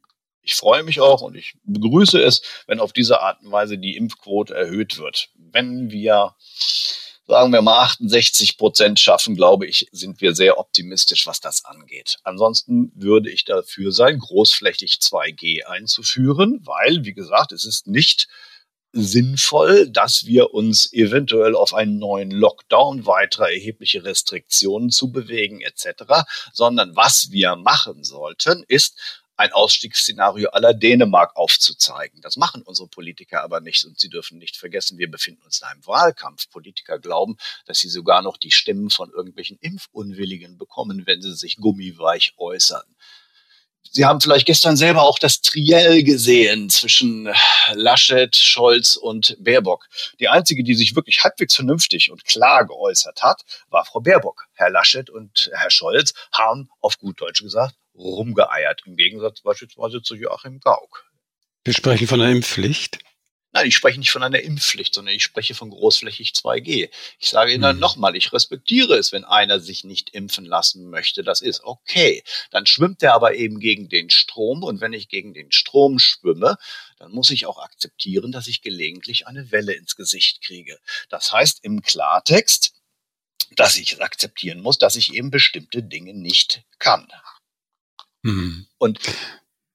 Ich 0.42 0.54
freue 0.54 0.84
mich 0.84 1.00
auch 1.00 1.22
und 1.22 1.34
ich 1.34 1.54
begrüße 1.64 2.22
es, 2.22 2.42
wenn 2.68 2.78
auf 2.78 2.92
diese 2.92 3.20
Art 3.20 3.42
und 3.42 3.50
Weise 3.50 3.78
die 3.78 3.96
Impfquote 3.96 4.54
erhöht 4.54 4.96
wird. 4.98 5.28
Wenn 5.34 5.90
wir 5.90 6.36
sagen 7.28 7.52
wir 7.52 7.60
mal 7.60 7.82
68 7.82 8.56
Prozent 8.56 8.98
schaffen, 8.98 9.36
glaube 9.36 9.66
ich, 9.66 9.86
sind 9.92 10.20
wir 10.22 10.34
sehr 10.34 10.58
optimistisch, 10.58 11.26
was 11.26 11.40
das 11.40 11.64
angeht. 11.66 12.16
Ansonsten 12.22 12.90
würde 12.94 13.30
ich 13.30 13.44
dafür 13.44 13.92
sein, 13.92 14.18
großflächig 14.18 14.98
2G 15.02 15.64
einzuführen, 15.64 16.60
weil, 16.64 17.04
wie 17.04 17.12
gesagt, 17.12 17.52
es 17.52 17.66
ist 17.66 17.86
nicht 17.86 18.28
sinnvoll, 18.92 19.90
dass 19.90 20.24
wir 20.24 20.54
uns 20.54 20.90
eventuell 20.94 21.54
auf 21.54 21.74
einen 21.74 21.98
neuen 21.98 22.30
Lockdown, 22.30 23.04
weitere 23.04 23.52
erhebliche 23.54 24.04
Restriktionen 24.04 24.88
zu 24.88 25.12
bewegen 25.12 25.60
etc., 25.60 26.24
sondern 26.54 26.96
was 26.96 27.30
wir 27.30 27.56
machen 27.56 28.04
sollten, 28.04 28.64
ist 28.66 28.98
ein 29.38 29.52
Ausstiegsszenario 29.52 30.50
aller 30.50 30.74
Dänemark 30.74 31.36
aufzuzeigen. 31.36 32.20
Das 32.20 32.36
machen 32.36 32.62
unsere 32.62 32.88
Politiker 32.88 33.42
aber 33.42 33.60
nicht. 33.60 33.84
Und 33.84 33.98
sie 33.98 34.08
dürfen 34.08 34.38
nicht 34.38 34.56
vergessen, 34.56 34.98
wir 34.98 35.08
befinden 35.08 35.42
uns 35.44 35.60
in 35.60 35.68
einem 35.68 35.86
Wahlkampf. 35.86 36.50
Politiker 36.50 36.98
glauben, 36.98 37.36
dass 37.64 37.78
sie 37.78 37.88
sogar 37.88 38.20
noch 38.20 38.36
die 38.36 38.50
Stimmen 38.50 38.90
von 38.90 39.10
irgendwelchen 39.10 39.56
Impfunwilligen 39.60 40.58
bekommen, 40.58 41.06
wenn 41.06 41.22
sie 41.22 41.34
sich 41.34 41.56
gummiweich 41.56 42.34
äußern. 42.36 42.82
Sie 43.90 44.04
haben 44.04 44.20
vielleicht 44.20 44.46
gestern 44.46 44.76
selber 44.76 45.02
auch 45.02 45.20
das 45.20 45.40
Triell 45.40 46.02
gesehen 46.02 46.68
zwischen 46.68 47.32
Laschet, 47.72 48.34
Scholz 48.34 48.96
und 48.96 49.36
Baerbock. 49.38 49.86
Die 50.18 50.28
einzige, 50.28 50.64
die 50.64 50.74
sich 50.74 50.96
wirklich 50.96 51.22
halbwegs 51.22 51.54
vernünftig 51.54 52.10
und 52.10 52.24
klar 52.24 52.66
geäußert 52.66 53.22
hat, 53.22 53.42
war 53.68 53.84
Frau 53.84 54.00
Baerbock. 54.00 54.46
Herr 54.54 54.70
Laschet 54.70 55.08
und 55.08 55.48
Herr 55.54 55.70
Scholz 55.70 56.12
haben 56.32 56.68
auf 56.80 56.98
gut 56.98 57.20
Deutsch 57.20 57.40
gesagt 57.40 57.76
rumgeeiert, 57.98 58.82
im 58.86 58.96
Gegensatz 58.96 59.40
beispielsweise 59.40 60.02
zu 60.02 60.14
Joachim 60.14 60.60
Gauck. 60.60 61.06
Wir 61.64 61.74
sprechen 61.74 62.06
von 62.06 62.20
einer 62.20 62.32
Impfpflicht. 62.32 62.98
Nein, 63.52 63.66
ich 63.66 63.76
spreche 63.76 63.98
nicht 63.98 64.10
von 64.10 64.22
einer 64.22 64.40
Impfpflicht, 64.40 64.92
sondern 64.92 65.14
ich 65.14 65.22
spreche 65.22 65.54
von 65.54 65.70
großflächig 65.70 66.32
2G. 66.32 66.90
Ich 67.18 67.30
sage 67.30 67.52
Ihnen 67.52 67.70
hm. 67.70 67.78
nochmal, 67.78 68.14
ich 68.14 68.32
respektiere 68.32 68.94
es, 68.94 69.10
wenn 69.10 69.24
einer 69.24 69.58
sich 69.58 69.84
nicht 69.84 70.10
impfen 70.10 70.44
lassen 70.44 70.90
möchte. 70.90 71.22
Das 71.22 71.40
ist 71.40 71.64
okay. 71.64 72.22
Dann 72.50 72.66
schwimmt 72.66 73.02
er 73.02 73.14
aber 73.14 73.34
eben 73.34 73.58
gegen 73.58 73.88
den 73.88 74.10
Strom. 74.10 74.62
Und 74.62 74.82
wenn 74.82 74.92
ich 74.92 75.08
gegen 75.08 75.32
den 75.32 75.50
Strom 75.50 75.98
schwimme, 75.98 76.58
dann 76.98 77.10
muss 77.10 77.30
ich 77.30 77.46
auch 77.46 77.58
akzeptieren, 77.58 78.32
dass 78.32 78.48
ich 78.48 78.60
gelegentlich 78.60 79.26
eine 79.26 79.50
Welle 79.50 79.72
ins 79.72 79.96
Gesicht 79.96 80.42
kriege. 80.42 80.78
Das 81.08 81.32
heißt 81.32 81.60
im 81.62 81.80
Klartext, 81.80 82.74
dass 83.56 83.78
ich 83.78 84.02
akzeptieren 84.02 84.60
muss, 84.60 84.76
dass 84.76 84.94
ich 84.94 85.14
eben 85.14 85.30
bestimmte 85.30 85.82
Dinge 85.82 86.12
nicht 86.12 86.64
kann. 86.78 87.08
Mhm. 88.22 88.66
Und 88.78 89.00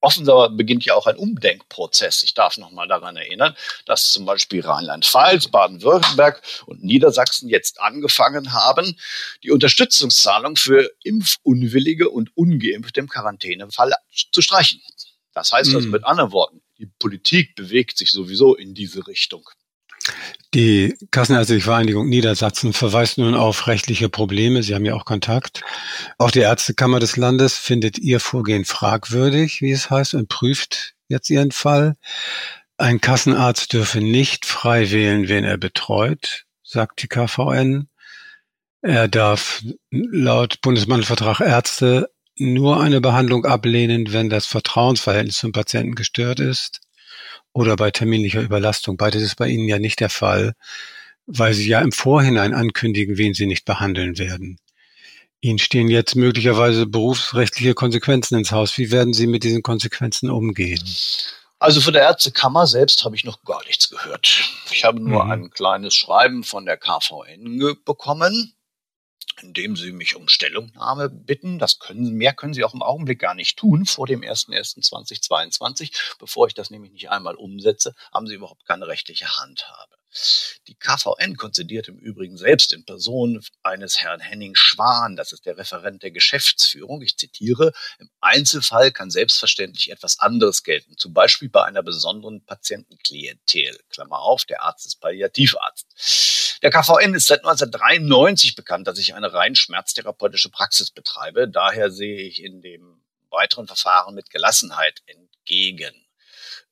offenbar 0.04 0.50
beginnt 0.50 0.84
ja 0.86 0.96
auch 0.96 1.08
ein 1.08 1.16
Umdenkprozess. 1.16 2.24
Ich 2.24 2.34
darf 2.34 2.58
noch 2.58 2.72
mal 2.72 2.88
daran 2.88 3.16
erinnern, 3.16 3.56
dass 3.86 4.12
zum 4.12 4.26
Beispiel 4.26 4.62
Rheinland-Pfalz, 4.62 5.48
Baden-Württemberg 5.48 6.42
und 6.66 6.84
Niedersachsen 6.84 7.48
jetzt 7.48 7.80
angefangen 7.80 8.52
haben, 8.52 9.00
die 9.44 9.52
Unterstützungszahlung 9.52 10.58
für 10.58 10.92
Impfunwillige 11.04 12.10
und 12.10 12.36
Ungeimpfte 12.36 13.00
im 13.00 13.08
Quarantänefall 13.08 13.94
zu 14.32 14.42
streichen. 14.42 14.82
Das 15.34 15.52
heißt 15.52 15.74
also 15.74 15.88
mhm. 15.88 15.94
mit 15.94 16.04
anderen 16.04 16.32
Worten, 16.32 16.62
die 16.78 16.88
Politik 17.00 17.56
bewegt 17.56 17.98
sich 17.98 18.12
sowieso 18.12 18.56
in 18.56 18.74
diese 18.74 19.08
Richtung. 19.08 19.50
Die 20.54 20.96
Kassenärztliche 21.10 21.64
Vereinigung 21.64 22.08
Niedersachsen 22.10 22.74
verweist 22.74 23.18
nun 23.18 23.34
auf 23.34 23.66
rechtliche 23.66 24.08
Probleme. 24.08 24.62
Sie 24.62 24.76
haben 24.76 24.86
ja 24.86 24.94
auch 24.94 25.06
Kontakt. 25.06 25.64
Auch 26.20 26.30
die 26.30 26.42
Ärztekammer 26.42 27.00
des 27.00 27.18
Landes 27.18 27.58
findet 27.58 27.98
ihr 27.98 28.20
Vorgehen 28.20 28.64
fragwürdig, 28.64 29.62
wie 29.62 29.72
es 29.72 29.90
heißt, 29.90 30.14
und 30.14 30.30
prüft 30.30 30.94
jetzt 31.08 31.32
ihren 31.32 31.52
Fall. 31.52 31.96
Ein 32.78 33.02
Kassenarzt 33.02 33.74
dürfe 33.74 34.00
nicht 34.00 34.46
frei 34.46 34.92
wählen, 34.92 35.28
wen 35.28 35.44
er 35.44 35.58
betreut, 35.58 36.46
sagt 36.62 37.02
die 37.02 37.08
KVN. 37.08 37.90
Er 38.84 39.08
darf 39.08 39.64
laut 39.90 40.62
Bundesmantelvertrag 40.62 41.40
Ärzte 41.40 42.12
nur 42.38 42.80
eine 42.80 43.02
Behandlung 43.02 43.46
ablehnen, 43.46 44.14
wenn 44.14 44.30
das 44.30 44.46
Vertrauensverhältnis 44.46 45.38
zum 45.38 45.52
Patienten 45.52 45.96
gestört 45.96 46.40
ist 46.40 46.84
oder 47.54 47.76
bei 47.76 47.92
terminlicher 47.92 48.42
Überlastung. 48.42 48.98
Beides 48.98 49.22
ist 49.22 49.36
bei 49.36 49.48
Ihnen 49.48 49.68
ja 49.68 49.80
nicht 49.80 50.00
der 50.00 50.10
Fall, 50.10 50.54
weil 51.26 51.54
Sie 51.54 51.68
ja 51.68 51.80
im 51.82 51.92
Vorhinein 51.92 52.54
ankündigen, 52.54 53.18
wen 53.18 53.34
Sie 53.34 53.46
nicht 53.46 53.66
behandeln 53.66 54.18
werden. 54.18 54.60
Ihnen 55.40 55.60
stehen 55.60 55.90
jetzt 55.90 56.16
möglicherweise 56.16 56.86
berufsrechtliche 56.86 57.74
Konsequenzen 57.74 58.38
ins 58.38 58.52
Haus. 58.52 58.78
Wie 58.78 58.92
werden 58.92 59.14
Sie 59.14 59.28
mit 59.28 59.44
diesen 59.44 59.62
Konsequenzen 59.62 60.30
umgehen? 60.30 60.82
Also 61.60 61.82
von 61.82 61.94
der 61.94 62.04
Ärztekammer 62.04 62.66
selbst 62.68 63.06
habe 63.06 63.16
ich 63.16 63.24
noch 63.24 63.44
gar 63.44 63.64
nichts 63.66 63.90
gehört. 63.90 64.50
Ich 64.72 64.84
habe 64.84 65.00
nur 65.00 65.26
mhm. 65.26 65.32
ein 65.32 65.50
kleines 65.50 65.96
Schreiben 65.96 66.44
von 66.44 66.66
der 66.66 66.78
KVN 66.78 67.78
bekommen, 67.86 68.54
in 69.42 69.54
dem 69.54 69.76
sie 69.76 69.92
mich 69.92 70.16
um 70.16 70.28
Stellungnahme 70.28 71.10
bitten. 71.10 71.60
Das 71.60 71.80
können, 71.80 72.14
mehr 72.14 72.34
können 72.34 72.54
sie 72.54 72.64
auch 72.64 72.74
im 72.74 72.82
Augenblick 72.82 73.20
gar 73.20 73.34
nicht 73.34 73.58
tun 73.58 73.86
vor 73.86 74.08
dem 74.08 74.22
01.01.2022. 74.22 75.92
Bevor 76.20 76.48
ich 76.48 76.54
das 76.54 76.70
nämlich 76.70 76.92
nicht 76.92 77.10
einmal 77.10 77.36
umsetze, 77.36 77.96
haben 78.14 78.28
sie 78.28 78.36
überhaupt 78.36 78.66
keine 78.66 78.88
rechtliche 78.88 79.38
Handhabe. 79.38 79.96
Die 80.68 80.76
KVN 80.76 81.38
konzidiert 81.38 81.88
im 81.88 81.98
Übrigen 81.98 82.38
selbst 82.38 82.72
in 82.72 82.86
Person 82.86 83.44
eines 83.64 84.00
Herrn 84.00 84.20
Henning 84.20 84.54
Schwan, 84.56 85.16
das 85.16 85.32
ist 85.32 85.46
der 85.46 85.58
Referent 85.58 86.04
der 86.04 86.12
Geschäftsführung. 86.12 87.02
Ich 87.02 87.18
zitiere, 87.18 87.74
im 87.98 88.10
Einzelfall 88.22 88.92
kann 88.92 89.10
selbstverständlich 89.10 89.92
etwas 89.92 90.20
anderes 90.20 90.64
gelten, 90.64 90.98
zum 90.98 91.14
Beispiel 91.14 91.50
bei 91.50 91.64
einer 91.64 91.82
besonderen 91.82 92.46
Patientenklientel. 92.46 93.80
Klammer 93.90 94.20
auf, 94.20 94.46
der 94.46 94.64
Arzt 94.64 94.86
ist 94.86 95.02
Palliativarzt. 95.02 95.88
Der 96.64 96.72
KVN 96.72 97.14
ist 97.14 97.28
seit 97.28 97.40
1993 97.40 98.56
bekannt, 98.56 98.88
dass 98.88 98.98
ich 98.98 99.16
eine 99.16 99.34
rein 99.34 99.54
schmerztherapeutische 99.54 100.50
Praxis 100.50 100.92
betreibe. 100.92 101.50
Daher 101.50 101.92
sehe 101.92 102.22
ich 102.22 102.42
in 102.42 102.62
dem 102.62 103.02
weiteren 103.30 103.68
Verfahren 103.68 104.16
mit 104.16 104.30
Gelassenheit 104.30 105.02
entgegen. 105.06 105.94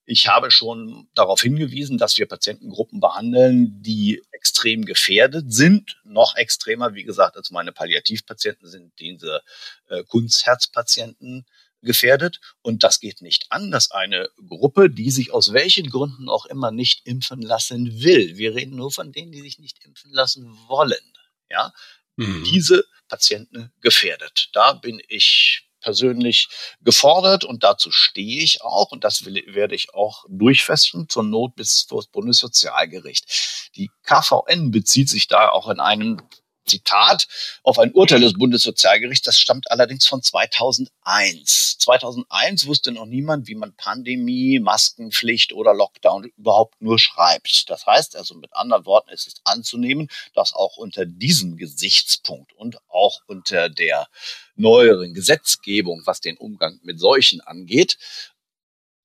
Ich 0.05 0.29
habe 0.29 0.49
schon 0.49 1.09
darauf 1.13 1.41
hingewiesen, 1.41 1.97
dass 1.97 2.17
wir 2.17 2.25
Patientengruppen 2.25 3.01
behandeln, 3.01 3.81
die 3.81 4.23
extrem 4.31 4.85
gefährdet 4.85 5.51
sind. 5.51 5.99
Noch 6.05 6.37
extremer, 6.37 6.93
wie 6.93 7.03
gesagt, 7.03 7.35
als 7.35 7.51
meine 7.51 7.73
Palliativpatienten 7.73 8.69
sind 8.69 8.97
diese 8.97 9.41
äh, 9.89 10.05
Kunstherzpatienten 10.05 11.45
gefährdet. 11.81 12.39
Und 12.61 12.83
das 12.83 12.99
geht 12.99 13.21
nicht 13.21 13.45
an, 13.49 13.71
dass 13.71 13.91
eine 13.91 14.29
Gruppe, 14.47 14.89
die 14.89 15.11
sich 15.11 15.31
aus 15.31 15.53
welchen 15.53 15.89
Gründen 15.89 16.29
auch 16.29 16.45
immer 16.45 16.71
nicht 16.71 17.05
impfen 17.05 17.41
lassen 17.41 18.01
will, 18.03 18.37
wir 18.37 18.55
reden 18.55 18.75
nur 18.75 18.91
von 18.91 19.11
denen, 19.11 19.31
die 19.31 19.41
sich 19.41 19.59
nicht 19.59 19.83
impfen 19.83 20.11
lassen 20.11 20.57
wollen, 20.67 21.17
ja, 21.49 21.73
mhm. 22.15 22.43
diese 22.45 22.85
Patienten 23.07 23.71
gefährdet. 23.81 24.49
Da 24.53 24.73
bin 24.73 25.01
ich 25.07 25.67
persönlich 25.81 26.47
gefordert 26.81 27.43
und 27.43 27.63
dazu 27.63 27.91
stehe 27.91 28.43
ich 28.43 28.61
auch 28.61 28.91
und 28.91 29.03
das 29.03 29.25
will, 29.25 29.43
werde 29.47 29.75
ich 29.75 29.93
auch 29.93 30.25
durchfesten, 30.29 31.09
zur 31.09 31.23
Not 31.23 31.55
bis 31.55 31.85
vor 31.89 32.01
das 32.01 32.07
Bundessozialgericht. 32.07 33.71
Die 33.75 33.89
KVN 34.03 34.71
bezieht 34.71 35.09
sich 35.09 35.27
da 35.27 35.49
auch 35.49 35.69
in 35.69 35.79
einem 35.79 36.21
Zitat 36.65 37.27
auf 37.63 37.79
ein 37.79 37.91
Urteil 37.91 38.21
des 38.21 38.33
Bundessozialgerichts, 38.33 39.25
das 39.25 39.37
stammt 39.37 39.69
allerdings 39.71 40.07
von 40.07 40.21
2001. 40.21 41.77
2001 41.79 42.67
wusste 42.67 42.91
noch 42.91 43.05
niemand, 43.05 43.47
wie 43.47 43.55
man 43.55 43.75
Pandemie, 43.75 44.59
Maskenpflicht 44.59 45.53
oder 45.53 45.73
Lockdown 45.73 46.25
überhaupt 46.37 46.81
nur 46.81 46.99
schreibt. 46.99 47.69
Das 47.69 47.85
heißt 47.85 48.15
also 48.15 48.35
mit 48.35 48.53
anderen 48.53 48.85
Worten, 48.85 49.09
es 49.11 49.27
ist 49.27 49.41
anzunehmen, 49.43 50.07
dass 50.33 50.53
auch 50.53 50.77
unter 50.77 51.05
diesem 51.05 51.57
Gesichtspunkt 51.57 52.53
und 52.53 52.77
auch 52.87 53.21
unter 53.27 53.69
der 53.69 54.07
neueren 54.55 55.13
Gesetzgebung, 55.13 56.03
was 56.05 56.21
den 56.21 56.37
Umgang 56.37 56.79
mit 56.83 56.99
Seuchen 56.99 57.41
angeht, 57.41 57.97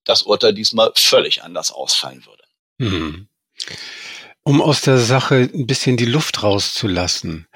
das 0.04 0.22
Urteil 0.22 0.54
diesmal 0.54 0.92
völlig 0.94 1.42
anders 1.42 1.70
ausfallen 1.70 2.24
würde. 2.26 2.44
Mhm. 2.78 3.28
Um 4.46 4.62
aus 4.62 4.80
der 4.80 4.98
Sache 4.98 5.50
ein 5.52 5.66
bisschen 5.66 5.96
die 5.96 6.04
Luft 6.04 6.44
rauszulassen, 6.44 7.48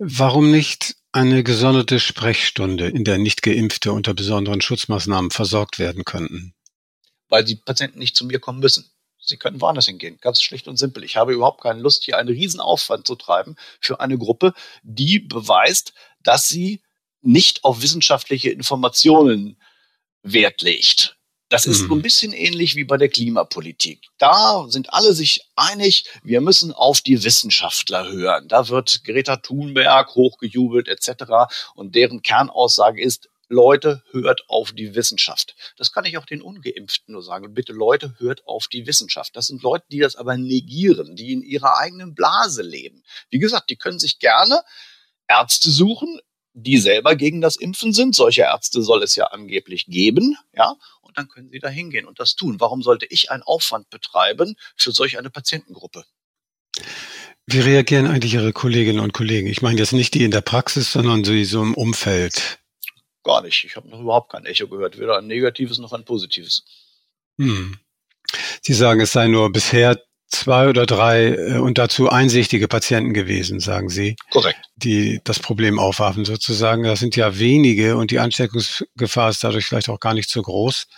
warum 0.00 0.50
nicht 0.50 0.96
eine 1.12 1.44
gesonderte 1.44 2.00
Sprechstunde, 2.00 2.88
in 2.88 3.04
der 3.04 3.18
nicht 3.18 3.44
Geimpfte 3.44 3.92
unter 3.92 4.12
besonderen 4.12 4.60
Schutzmaßnahmen 4.60 5.30
versorgt 5.30 5.78
werden 5.78 6.04
könnten? 6.04 6.52
Weil 7.28 7.44
die 7.44 7.54
Patienten 7.54 8.00
nicht 8.00 8.16
zu 8.16 8.26
mir 8.26 8.40
kommen 8.40 8.58
müssen. 8.58 8.90
Sie 9.20 9.36
können 9.36 9.60
woanders 9.60 9.86
hingehen. 9.86 10.18
Ganz 10.20 10.42
schlicht 10.42 10.66
und 10.66 10.78
simpel. 10.78 11.04
Ich 11.04 11.16
habe 11.16 11.32
überhaupt 11.32 11.60
keine 11.60 11.80
Lust, 11.80 12.02
hier 12.02 12.18
einen 12.18 12.30
Riesenaufwand 12.30 13.06
zu 13.06 13.14
treiben 13.14 13.54
für 13.78 14.00
eine 14.00 14.18
Gruppe, 14.18 14.52
die 14.82 15.20
beweist, 15.20 15.92
dass 16.24 16.48
sie 16.48 16.82
nicht 17.20 17.62
auf 17.62 17.82
wissenschaftliche 17.82 18.50
Informationen 18.50 19.62
Wert 20.24 20.60
legt. 20.62 21.16
Das 21.52 21.66
ist 21.66 21.82
mhm. 21.82 21.88
so 21.88 21.94
ein 21.96 22.02
bisschen 22.02 22.32
ähnlich 22.32 22.76
wie 22.76 22.84
bei 22.84 22.96
der 22.96 23.10
Klimapolitik. 23.10 24.06
Da 24.16 24.64
sind 24.70 24.94
alle 24.94 25.12
sich 25.12 25.50
einig, 25.54 26.06
wir 26.22 26.40
müssen 26.40 26.72
auf 26.72 27.02
die 27.02 27.22
Wissenschaftler 27.22 28.10
hören. 28.10 28.48
Da 28.48 28.70
wird 28.70 29.04
Greta 29.04 29.36
Thunberg 29.36 30.14
hochgejubelt 30.14 30.88
etc. 30.88 31.52
Und 31.74 31.94
deren 31.94 32.22
Kernaussage 32.22 33.02
ist, 33.02 33.28
Leute, 33.50 34.02
hört 34.12 34.48
auf 34.48 34.72
die 34.72 34.94
Wissenschaft. 34.94 35.54
Das 35.76 35.92
kann 35.92 36.06
ich 36.06 36.16
auch 36.16 36.24
den 36.24 36.40
Ungeimpften 36.40 37.12
nur 37.12 37.22
sagen. 37.22 37.52
Bitte 37.52 37.74
Leute, 37.74 38.14
hört 38.16 38.46
auf 38.46 38.68
die 38.68 38.86
Wissenschaft. 38.86 39.36
Das 39.36 39.48
sind 39.48 39.62
Leute, 39.62 39.84
die 39.92 39.98
das 39.98 40.16
aber 40.16 40.38
negieren, 40.38 41.16
die 41.16 41.34
in 41.34 41.42
ihrer 41.42 41.76
eigenen 41.76 42.14
Blase 42.14 42.62
leben. 42.62 43.02
Wie 43.28 43.40
gesagt, 43.40 43.68
die 43.68 43.76
können 43.76 43.98
sich 43.98 44.18
gerne 44.20 44.62
Ärzte 45.28 45.70
suchen, 45.70 46.18
die 46.54 46.78
selber 46.78 47.14
gegen 47.14 47.42
das 47.42 47.56
Impfen 47.56 47.92
sind. 47.92 48.14
Solche 48.14 48.42
Ärzte 48.42 48.80
soll 48.80 49.02
es 49.02 49.16
ja 49.16 49.26
angeblich 49.26 49.84
geben, 49.84 50.38
ja 50.56 50.76
dann 51.14 51.28
können 51.28 51.50
Sie 51.50 51.58
da 51.58 51.68
hingehen 51.68 52.06
und 52.06 52.20
das 52.20 52.34
tun. 52.34 52.60
Warum 52.60 52.82
sollte 52.82 53.06
ich 53.08 53.30
einen 53.30 53.42
Aufwand 53.42 53.90
betreiben 53.90 54.56
für 54.76 54.92
solch 54.92 55.18
eine 55.18 55.30
Patientengruppe? 55.30 56.04
Wie 57.46 57.60
reagieren 57.60 58.06
eigentlich 58.06 58.34
Ihre 58.34 58.52
Kolleginnen 58.52 59.00
und 59.00 59.12
Kollegen? 59.12 59.48
Ich 59.48 59.62
meine 59.62 59.78
jetzt 59.78 59.92
nicht 59.92 60.14
die 60.14 60.24
in 60.24 60.30
der 60.30 60.40
Praxis, 60.40 60.92
sondern 60.92 61.22
die 61.22 61.44
so 61.44 61.62
im 61.62 61.74
Umfeld. 61.74 62.60
Gar 63.24 63.42
nicht. 63.42 63.64
Ich 63.64 63.76
habe 63.76 63.88
noch 63.88 64.00
überhaupt 64.00 64.32
kein 64.32 64.46
Echo 64.46 64.68
gehört, 64.68 64.98
weder 64.98 65.18
ein 65.18 65.26
negatives 65.26 65.78
noch 65.78 65.92
ein 65.92 66.04
positives. 66.04 66.64
Hm. 67.38 67.78
Sie 68.62 68.74
sagen, 68.74 69.00
es 69.00 69.12
sei 69.12 69.28
nur 69.28 69.50
bisher 69.52 70.00
zwei 70.32 70.68
oder 70.68 70.86
drei 70.86 71.28
äh, 71.28 71.58
und 71.58 71.78
dazu 71.78 72.08
einsichtige 72.08 72.68
Patienten 72.68 73.14
gewesen, 73.14 73.60
sagen 73.60 73.88
Sie. 73.88 74.16
Korrekt. 74.30 74.58
Die 74.76 75.20
das 75.24 75.38
Problem 75.38 75.78
aufwarfen 75.78 76.24
sozusagen. 76.24 76.82
Das 76.82 77.00
sind 77.00 77.14
ja 77.16 77.38
wenige 77.38 77.96
und 77.96 78.10
die 78.10 78.18
Ansteckungsgefahr 78.18 79.30
ist 79.30 79.44
dadurch 79.44 79.66
vielleicht 79.66 79.88
auch 79.88 80.00
gar 80.00 80.14
nicht 80.14 80.30
so 80.30 80.42
groß. 80.42 80.88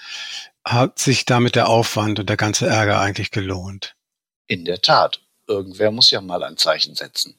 Hat 0.65 0.99
sich 0.99 1.27
damit 1.27 1.57
der 1.57 1.69
Aufwand 1.69 2.19
und 2.21 2.29
der 2.29 2.37
ganze 2.37 2.67
Ärger 2.67 3.01
eigentlich 3.01 3.31
gelohnt? 3.31 3.95
In 4.47 4.65
der 4.65 4.81
Tat. 4.81 5.21
Irgendwer 5.47 5.91
muss 5.91 6.11
ja 6.11 6.23
mal 6.23 6.43
ein 6.43 6.57
Zeichen 6.57 6.95
setzen. 6.95 7.39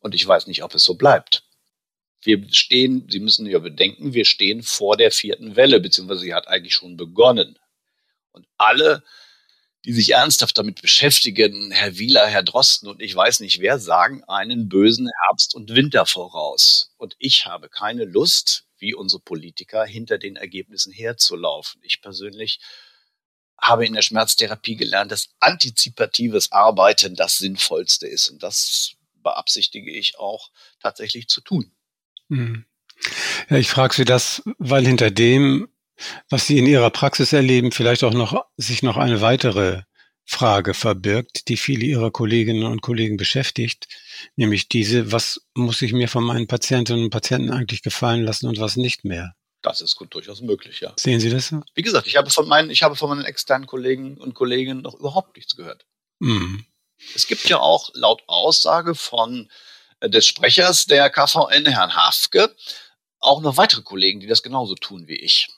Und 0.00 0.14
ich 0.14 0.26
weiß 0.26 0.46
nicht, 0.46 0.62
ob 0.62 0.74
es 0.74 0.82
so 0.82 0.94
bleibt. 0.94 1.44
Wir 2.22 2.42
stehen, 2.50 3.06
Sie 3.10 3.20
müssen 3.20 3.44
ja 3.44 3.58
bedenken, 3.58 4.14
wir 4.14 4.24
stehen 4.24 4.62
vor 4.62 4.96
der 4.96 5.10
vierten 5.10 5.56
Welle, 5.56 5.78
beziehungsweise 5.78 6.22
sie 6.22 6.32
hat 6.32 6.48
eigentlich 6.48 6.72
schon 6.72 6.96
begonnen. 6.96 7.58
Und 8.32 8.46
alle 8.56 9.02
die 9.84 9.92
sich 9.92 10.10
ernsthaft 10.12 10.56
damit 10.56 10.80
beschäftigen, 10.80 11.70
Herr 11.70 11.98
Wieler, 11.98 12.26
Herr 12.26 12.42
Drosten 12.42 12.88
und 12.88 13.02
ich 13.02 13.14
weiß 13.14 13.40
nicht 13.40 13.60
wer, 13.60 13.78
sagen 13.78 14.24
einen 14.24 14.68
bösen 14.68 15.10
Herbst 15.22 15.54
und 15.54 15.74
Winter 15.74 16.06
voraus. 16.06 16.94
Und 16.96 17.16
ich 17.18 17.46
habe 17.46 17.68
keine 17.68 18.04
Lust, 18.04 18.64
wie 18.78 18.94
unsere 18.94 19.20
Politiker, 19.20 19.84
hinter 19.84 20.18
den 20.18 20.36
Ergebnissen 20.36 20.92
herzulaufen. 20.92 21.80
Ich 21.84 22.00
persönlich 22.00 22.60
habe 23.60 23.86
in 23.86 23.92
der 23.92 24.02
Schmerztherapie 24.02 24.76
gelernt, 24.76 25.12
dass 25.12 25.28
antizipatives 25.40 26.50
Arbeiten 26.50 27.14
das 27.14 27.38
Sinnvollste 27.38 28.06
ist. 28.06 28.30
Und 28.30 28.42
das 28.42 28.94
beabsichtige 29.22 29.90
ich 29.90 30.18
auch 30.18 30.50
tatsächlich 30.80 31.28
zu 31.28 31.40
tun. 31.40 31.72
Hm. 32.28 32.64
Ja, 33.50 33.56
ich 33.56 33.68
frage 33.68 33.94
Sie 33.94 34.04
das, 34.04 34.42
weil 34.58 34.86
hinter 34.86 35.10
dem 35.10 35.68
was 36.28 36.46
Sie 36.46 36.58
in 36.58 36.66
Ihrer 36.66 36.90
Praxis 36.90 37.32
erleben, 37.32 37.72
vielleicht 37.72 38.04
auch 38.04 38.12
noch, 38.12 38.44
sich 38.56 38.82
noch 38.82 38.96
eine 38.96 39.20
weitere 39.20 39.82
Frage 40.24 40.74
verbirgt, 40.74 41.48
die 41.48 41.56
viele 41.56 41.84
Ihrer 41.84 42.10
Kolleginnen 42.10 42.64
und 42.64 42.80
Kollegen 42.80 43.16
beschäftigt, 43.16 43.88
nämlich 44.36 44.68
diese, 44.68 45.12
was 45.12 45.46
muss 45.54 45.82
ich 45.82 45.92
mir 45.92 46.08
von 46.08 46.24
meinen 46.24 46.46
Patientinnen 46.46 47.04
und 47.04 47.10
Patienten 47.10 47.50
eigentlich 47.50 47.82
gefallen 47.82 48.24
lassen 48.24 48.48
und 48.48 48.58
was 48.58 48.76
nicht 48.76 49.04
mehr? 49.04 49.34
Das 49.62 49.80
ist 49.80 49.96
gut, 49.96 50.14
durchaus 50.14 50.40
möglich, 50.40 50.80
ja. 50.80 50.92
Sehen 50.98 51.20
Sie 51.20 51.30
das? 51.30 51.54
Wie 51.74 51.82
gesagt, 51.82 52.06
ich 52.06 52.16
habe 52.16 52.30
von 52.30 52.46
meinen, 52.46 52.70
ich 52.70 52.82
habe 52.82 52.96
von 52.96 53.08
meinen 53.08 53.24
externen 53.24 53.66
Kollegen 53.66 54.18
und 54.18 54.34
Kolleginnen 54.34 54.82
noch 54.82 54.94
überhaupt 54.94 55.36
nichts 55.36 55.56
gehört. 55.56 55.86
Mhm. 56.18 56.66
Es 57.14 57.26
gibt 57.26 57.48
ja 57.48 57.58
auch 57.58 57.90
laut 57.94 58.22
Aussage 58.26 58.94
von 58.94 59.50
äh, 60.00 60.10
des 60.10 60.26
Sprechers 60.26 60.86
der 60.86 61.10
KVN, 61.10 61.66
Herrn 61.66 61.96
Hafke, 61.96 62.54
auch 63.20 63.40
noch 63.40 63.56
weitere 63.56 63.82
Kollegen, 63.82 64.20
die 64.20 64.26
das 64.26 64.42
genauso 64.42 64.74
tun 64.74 65.08
wie 65.08 65.16
ich. 65.16 65.48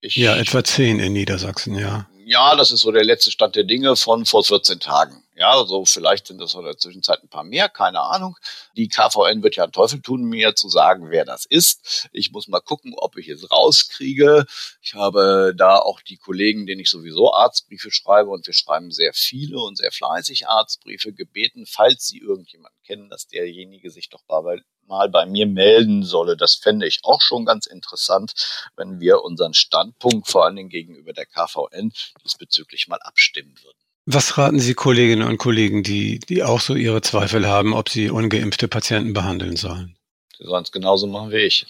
Ich, 0.00 0.16
ja, 0.16 0.36
etwa 0.36 0.64
zehn 0.64 0.98
in 0.98 1.12
Niedersachsen, 1.12 1.78
ja. 1.78 2.08
Ja, 2.24 2.54
das 2.54 2.70
ist 2.70 2.82
so 2.82 2.92
der 2.92 3.04
letzte 3.04 3.30
Stand 3.30 3.56
der 3.56 3.64
Dinge 3.64 3.96
von 3.96 4.24
vor 4.24 4.44
14 4.44 4.78
Tagen. 4.78 5.24
Ja, 5.34 5.64
so 5.64 5.84
vielleicht 5.84 6.26
sind 6.26 6.40
das 6.40 6.54
in 6.54 6.62
der 6.62 6.76
Zwischenzeit 6.76 7.22
ein 7.22 7.28
paar 7.28 7.44
mehr, 7.44 7.68
keine 7.68 8.00
Ahnung. 8.02 8.36
Die 8.76 8.88
KVN 8.88 9.42
wird 9.42 9.56
ja 9.56 9.64
einen 9.64 9.72
Teufel 9.72 10.00
tun, 10.00 10.22
mir 10.22 10.54
zu 10.54 10.68
sagen, 10.68 11.10
wer 11.10 11.24
das 11.24 11.44
ist. 11.44 12.08
Ich 12.12 12.30
muss 12.30 12.46
mal 12.46 12.60
gucken, 12.60 12.92
ob 12.96 13.16
ich 13.16 13.28
es 13.28 13.50
rauskriege. 13.50 14.46
Ich 14.80 14.94
habe 14.94 15.54
da 15.56 15.78
auch 15.78 16.00
die 16.02 16.18
Kollegen, 16.18 16.66
denen 16.66 16.82
ich 16.82 16.90
sowieso 16.90 17.32
Arztbriefe 17.34 17.90
schreibe 17.90 18.30
und 18.30 18.46
wir 18.46 18.54
schreiben 18.54 18.90
sehr 18.90 19.12
viele 19.12 19.58
und 19.58 19.76
sehr 19.76 19.92
fleißig 19.92 20.46
Arztbriefe 20.46 21.12
gebeten, 21.12 21.66
falls 21.66 22.06
sie 22.06 22.18
irgendjemanden 22.18 22.78
kennen, 22.84 23.08
dass 23.08 23.26
derjenige 23.26 23.90
sich 23.90 24.08
doch 24.08 24.22
dabei 24.28 24.60
mal 24.90 25.08
bei 25.08 25.24
mir 25.24 25.46
melden 25.46 26.02
solle. 26.02 26.36
Das 26.36 26.54
fände 26.56 26.86
ich 26.86 26.98
auch 27.02 27.22
schon 27.22 27.46
ganz 27.46 27.64
interessant, 27.66 28.34
wenn 28.76 29.00
wir 29.00 29.22
unseren 29.22 29.54
Standpunkt 29.54 30.28
vor 30.28 30.44
allen 30.44 30.56
Dingen 30.56 30.68
gegenüber 30.68 31.14
der 31.14 31.24
KVN 31.24 31.92
diesbezüglich 32.22 32.88
mal 32.88 32.98
abstimmen 33.00 33.54
würden. 33.62 33.78
Was 34.06 34.36
raten 34.36 34.58
Sie 34.58 34.74
Kolleginnen 34.74 35.26
und 35.26 35.38
Kollegen, 35.38 35.82
die, 35.82 36.18
die 36.18 36.42
auch 36.42 36.60
so 36.60 36.74
ihre 36.74 37.00
Zweifel 37.00 37.46
haben, 37.46 37.74
ob 37.74 37.88
sie 37.88 38.10
ungeimpfte 38.10 38.66
Patienten 38.66 39.12
behandeln 39.12 39.56
sollen? 39.56 39.96
Sie 40.36 40.44
sollen 40.44 40.64
es 40.64 40.72
genauso 40.72 41.06
machen 41.06 41.30
wie 41.30 41.36
ich. 41.36 41.66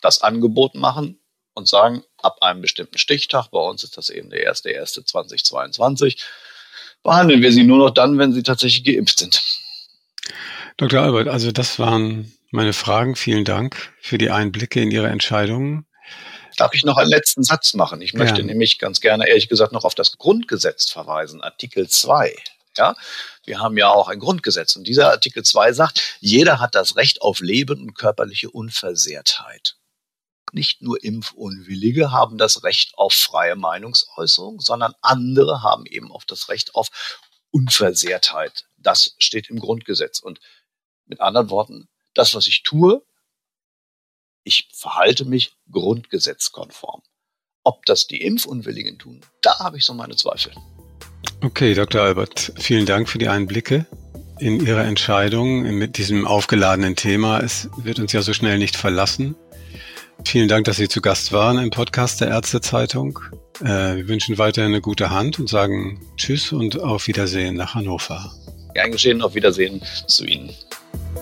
Das 0.00 0.22
Angebot 0.22 0.74
machen 0.74 1.20
und 1.54 1.68
sagen, 1.68 2.04
ab 2.22 2.38
einem 2.42 2.62
bestimmten 2.62 2.96
Stichtag, 2.96 3.48
bei 3.50 3.60
uns 3.60 3.84
ist 3.84 3.98
das 3.98 4.08
eben 4.08 4.30
der 4.30 4.50
1.1.2022, 4.50 6.22
behandeln 7.02 7.42
wir 7.42 7.52
sie 7.52 7.64
nur 7.64 7.78
noch 7.78 7.90
dann, 7.90 8.18
wenn 8.18 8.32
sie 8.32 8.42
tatsächlich 8.42 8.84
geimpft 8.84 9.18
sind. 9.18 9.42
Dr. 10.80 11.02
Albert, 11.02 11.28
also 11.28 11.52
das 11.52 11.78
waren 11.78 12.32
meine 12.50 12.72
Fragen. 12.72 13.14
Vielen 13.14 13.44
Dank 13.44 13.92
für 14.00 14.16
die 14.16 14.30
Einblicke 14.30 14.80
in 14.80 14.90
Ihre 14.90 15.08
Entscheidungen. 15.08 15.84
Darf 16.56 16.72
ich 16.72 16.84
noch 16.84 16.96
einen 16.96 17.10
letzten 17.10 17.42
Satz 17.42 17.74
machen? 17.74 18.00
Ich 18.00 18.14
möchte 18.14 18.40
ja. 18.40 18.46
nämlich 18.46 18.78
ganz 18.78 19.02
gerne, 19.02 19.28
ehrlich 19.28 19.50
gesagt, 19.50 19.72
noch 19.72 19.84
auf 19.84 19.94
das 19.94 20.16
Grundgesetz 20.16 20.90
verweisen, 20.90 21.42
Artikel 21.42 21.86
2. 21.86 22.34
Ja, 22.78 22.94
wir 23.44 23.60
haben 23.60 23.76
ja 23.76 23.90
auch 23.90 24.08
ein 24.08 24.20
Grundgesetz 24.20 24.74
und 24.74 24.84
dieser 24.84 25.10
Artikel 25.10 25.42
2 25.42 25.74
sagt, 25.74 26.16
jeder 26.20 26.60
hat 26.60 26.74
das 26.74 26.96
Recht 26.96 27.20
auf 27.20 27.40
Leben 27.40 27.82
und 27.82 27.92
körperliche 27.92 28.48
Unversehrtheit. 28.48 29.76
Nicht 30.52 30.80
nur 30.80 31.04
Impfunwillige 31.04 32.10
haben 32.10 32.38
das 32.38 32.64
Recht 32.64 32.92
auf 32.96 33.12
freie 33.12 33.54
Meinungsäußerung, 33.54 34.60
sondern 34.60 34.94
andere 35.02 35.62
haben 35.62 35.84
eben 35.84 36.10
auch 36.10 36.24
das 36.24 36.48
Recht 36.48 36.74
auf 36.74 36.88
Unversehrtheit. 37.50 38.64
Das 38.78 39.14
steht 39.18 39.50
im 39.50 39.58
Grundgesetz. 39.58 40.20
Und 40.20 40.40
mit 41.10 41.20
anderen 41.20 41.50
Worten, 41.50 41.88
das, 42.14 42.34
was 42.34 42.46
ich 42.46 42.62
tue, 42.62 43.02
ich 44.44 44.68
verhalte 44.72 45.26
mich 45.26 45.52
grundgesetzkonform. 45.70 47.02
Ob 47.62 47.84
das 47.84 48.06
die 48.06 48.22
Impfunwilligen 48.22 48.98
tun, 48.98 49.20
da 49.42 49.58
habe 49.58 49.76
ich 49.76 49.84
so 49.84 49.92
meine 49.92 50.16
Zweifel. 50.16 50.52
Okay, 51.42 51.74
Dr. 51.74 52.00
Albert, 52.00 52.52
vielen 52.58 52.86
Dank 52.86 53.08
für 53.08 53.18
die 53.18 53.28
Einblicke 53.28 53.86
in 54.38 54.64
Ihre 54.64 54.82
Entscheidung 54.82 55.62
mit 55.76 55.98
diesem 55.98 56.26
aufgeladenen 56.26 56.96
Thema. 56.96 57.40
Es 57.40 57.68
wird 57.76 57.98
uns 57.98 58.12
ja 58.12 58.22
so 58.22 58.32
schnell 58.32 58.58
nicht 58.58 58.76
verlassen. 58.76 59.36
Vielen 60.24 60.48
Dank, 60.48 60.64
dass 60.64 60.76
Sie 60.76 60.88
zu 60.88 61.00
Gast 61.00 61.32
waren 61.32 61.58
im 61.58 61.70
Podcast 61.70 62.20
der 62.20 62.28
Ärztezeitung. 62.28 63.18
Äh, 63.60 63.96
wir 63.96 64.08
wünschen 64.08 64.38
weiterhin 64.38 64.72
eine 64.72 64.80
gute 64.80 65.10
Hand 65.10 65.38
und 65.38 65.48
sagen 65.48 66.00
Tschüss 66.16 66.52
und 66.52 66.78
auf 66.80 67.06
Wiedersehen 67.06 67.56
nach 67.56 67.74
Hannover. 67.74 68.32
Gern 68.74 68.92
geschehen, 68.92 69.22
auf 69.22 69.34
Wiedersehen 69.34 69.82
zu 70.06 70.24
Ihnen. 70.24 70.54
Thank 70.92 71.16
you. 71.16 71.19